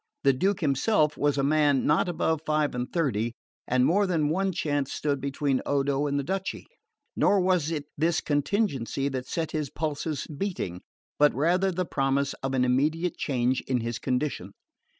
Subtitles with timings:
[0.23, 3.35] The Duke himself was a man not above five and thirty,
[3.67, 6.65] and more than one chance stood between Odo and the duchy;
[7.15, 10.81] nor was it this contingency that set his pulses beating,
[11.19, 14.53] but rather the promise of an immediate change in his condition.